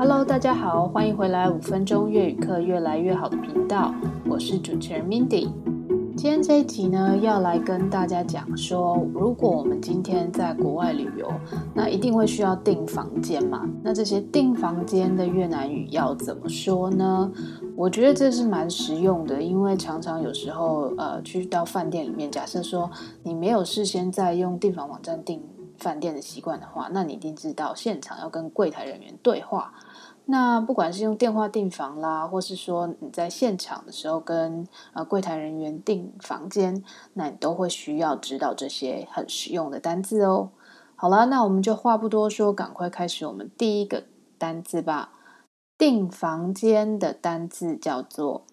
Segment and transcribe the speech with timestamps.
[0.00, 3.92] Hello，大家好，欢迎回来五分钟粤语课越来越好的频道，
[4.30, 5.48] 我是主持人 Mindy。
[6.16, 11.28] 今天这一集呢，要来跟大家讲说，如果我们今天在国外旅游，
[11.74, 13.68] 那一定会需要订房间嘛？
[13.82, 17.32] 那这些订房间的越南语要怎么说呢？
[17.74, 22.88] 我觉得这是蛮实用的，因为常常有时候，呃，去到饭店里面，假设说
[23.24, 25.42] 你没有事先在用订房网站订
[25.78, 29.72] 饭店的习惯的话，那你一定知道现场要跟柜台人员对话。
[30.26, 40.50] 那不管是用电话订房啦，或是说你在现场的时候跟呃柜台人员订房间，那你都会需要知道这些很实用的单字哦。
[40.96, 44.04] 好了，那我们就话不多说，赶快开始我们第一个
[44.36, 45.14] 单字吧。
[45.78, 48.44] 订房间的单字叫做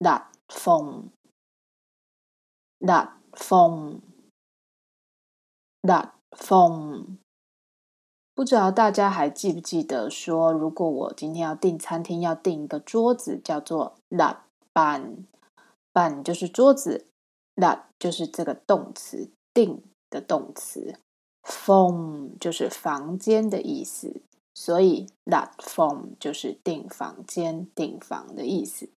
[0.00, 7.18] đặt phòng，đặt phòng，đặt phòng。
[8.34, 14.36] 不知道大家还记不记得说，如果我今天要订餐厅，要订一个桌子，叫做 đặt
[14.72, 17.06] bàn，bàn 就是桌子
[17.56, 20.94] ，đặt 就是这个动词，订的动词
[21.42, 24.22] ，phòng 就是房间的意思。
[24.54, 28.88] 所以，đặt phòng 就是订房间、订房的意思。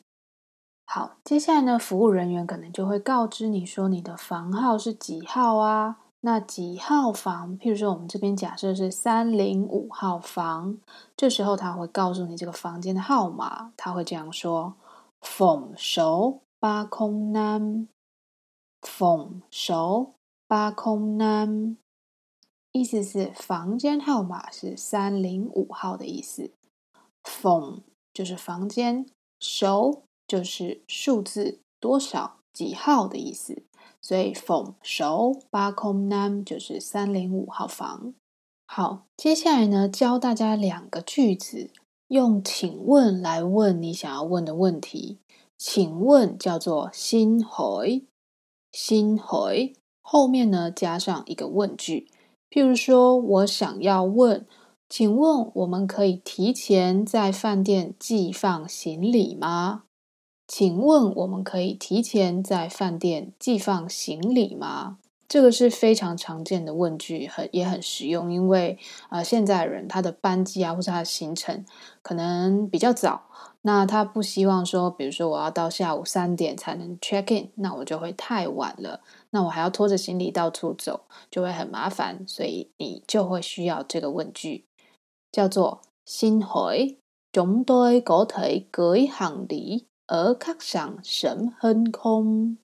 [0.93, 5.99] 好，接下来呢，服务人员可能就会告知你说，你的房号是几号啊？
[6.23, 7.57] 那几号房？
[7.57, 10.79] 譬如说，我们这边假设是三零五号房，
[11.17, 14.75] 这时候他会告诉你这个房间的号码，他会这样说
[15.21, 20.15] ：phòng số ba không năm，phòng số
[20.49, 21.77] ba không năm，
[22.73, 26.51] 意思是房间号码是三零五号的意思。
[27.23, 27.83] phòng
[28.13, 29.07] 就是房间
[29.39, 33.65] ，số 就是数字多少几号的意思。
[34.01, 38.15] 所以，phòng số ba không năm 就是三零五号房。
[38.65, 41.71] 好，接下来呢，教大家两个句子，
[42.07, 45.19] 用请问来问你想要问的问题。
[45.59, 48.05] 请问叫做新回”，
[48.71, 52.09] 新回后面呢加上一个问句。
[52.49, 54.47] 譬如说，我想要问，
[54.89, 59.85] 请问我们可以提前在饭店寄放行李吗？
[60.53, 64.99] 请问我们可以提前在饭店寄放行李吗？
[65.29, 68.77] 这个是非常常见的问句，很也很实用，因为
[69.11, 71.65] 啊、现在人他的班机啊，或者他的行程
[72.03, 73.29] 可能比较早，
[73.63, 84.65] 那他不希望说，比如说我要到下午三点才能 check in，那我就会太晚了，那我还要拖着行李到处走，就会很麻烦，所以你就会需要这个问句，
[85.31, 86.97] 叫做 Xin hỏi
[87.33, 92.56] chúng tôi có thể gửi hành lý ở khách sạn sớm hơn không?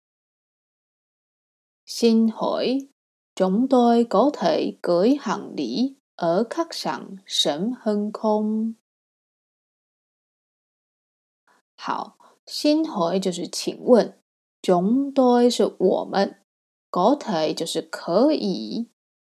[1.85, 2.88] Xin hỏi
[3.35, 8.73] chúng tôi có thể gửi hành lý ở khách sạn sớm hơn không?
[11.75, 14.13] 好，xin hỏi 就是请问，
[14.62, 16.35] chúng tôi 是我们，
[16.91, 18.88] có thể 就是可以，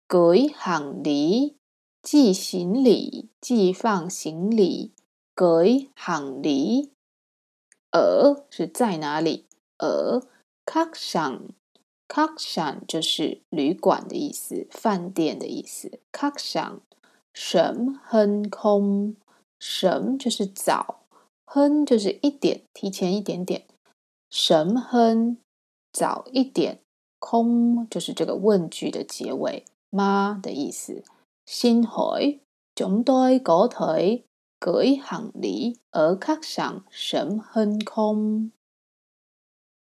[0.09, 1.57] gửi hành lý
[2.03, 4.93] 寄行李、寄放行李，
[5.37, 6.91] gửi hành lý
[7.94, 9.46] 呃是在哪里？
[9.78, 10.22] 呃
[10.66, 11.52] ，kakshan
[12.08, 16.00] kakshan 就是旅馆的意思，饭店的意思。
[16.12, 16.80] kakshan
[17.34, 19.16] 什哼空，
[19.60, 21.06] 什就是早，
[21.46, 23.66] 哼就是一点，提前一点点。
[24.30, 25.38] 什哼
[25.92, 26.80] 早一点，
[27.20, 31.04] 空就是这个问句的结尾，妈的意思。
[31.46, 32.40] 新海
[32.76, 34.24] 总代狗腿
[34.64, 38.50] 隔一行离，而靠上神很空。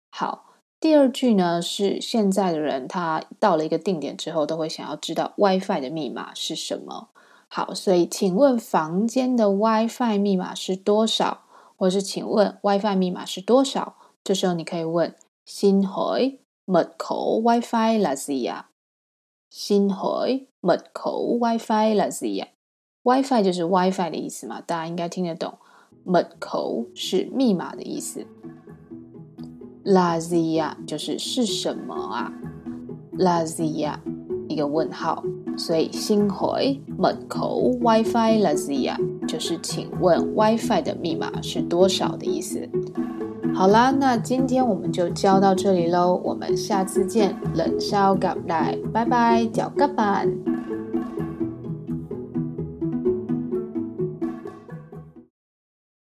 [0.10, 7.10] 好，第二句呢是现在的人，他到了一个定点之后，都会想要知道 WiFi 的密码是什么。
[7.50, 11.44] 好，所以请问房间的 WiFi 密码是多少？
[11.76, 13.98] 或是请问 WiFi 密码是多少？
[14.24, 18.70] 这时候你可以问：新会密口 WiFi 是呀，
[19.50, 22.48] 新会密口 WiFi 是呀。
[23.04, 25.54] WiFi 就是 WiFi 的意思嘛，大家应该听得懂。
[26.06, 28.26] mật khẩu 是密码的意思。
[29.84, 32.32] là gì ạ 就是是什么啊
[33.18, 34.00] ？là gì ạ
[34.48, 35.24] 一个问号，
[35.58, 38.98] 所以 xin hỏi mật khẩu WiFi là gì ạ
[39.28, 42.68] 就是请问 WiFi 的密码是多少的意思。
[43.54, 50.49] 好啦，那今天我们就教到这里喽，我们下次见，冷烧咖喱，拜拜，脚个板。